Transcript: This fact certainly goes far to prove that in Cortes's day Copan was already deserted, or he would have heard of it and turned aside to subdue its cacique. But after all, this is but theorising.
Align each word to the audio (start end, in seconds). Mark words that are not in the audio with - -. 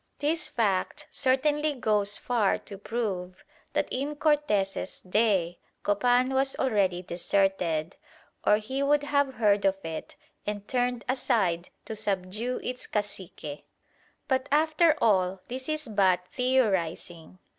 This 0.17 0.49
fact 0.49 1.07
certainly 1.11 1.75
goes 1.75 2.17
far 2.17 2.57
to 2.57 2.79
prove 2.79 3.43
that 3.73 3.87
in 3.91 4.15
Cortes's 4.15 4.99
day 5.01 5.59
Copan 5.83 6.33
was 6.33 6.55
already 6.55 7.03
deserted, 7.03 7.97
or 8.43 8.57
he 8.57 8.81
would 8.81 9.03
have 9.03 9.35
heard 9.35 9.63
of 9.63 9.77
it 9.83 10.15
and 10.43 10.67
turned 10.67 11.05
aside 11.07 11.69
to 11.85 11.95
subdue 11.95 12.59
its 12.63 12.87
cacique. 12.87 13.65
But 14.27 14.47
after 14.51 14.97
all, 14.99 15.41
this 15.49 15.69
is 15.69 15.87
but 15.87 16.21
theorising. 16.33 17.37